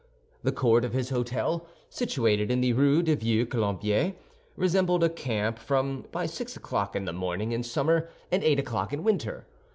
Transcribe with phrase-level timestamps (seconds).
[0.41, 4.15] The court of his hôtel, situated in the Rue du Vieux Colombier,
[4.55, 8.91] resembled a camp from by six o'clock in the morning in summer and eight o'clock
[8.93, 9.45] in winter.